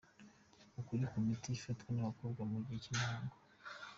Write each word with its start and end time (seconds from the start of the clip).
Ukuri 0.79 1.03
ku 1.11 1.17
miti 1.25 1.49
ifatwa 1.57 1.89
n’abakobwa 1.91 2.41
mu 2.51 2.57
gihe 2.65 2.79
cy’imihango 2.83 3.35